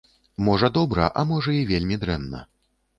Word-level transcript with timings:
Можа 0.47 0.69
добра, 0.79 1.11
а 1.23 1.27
можа 1.35 1.57
і 1.59 1.63
вельмі 1.75 2.03
дрэнна. 2.05 2.47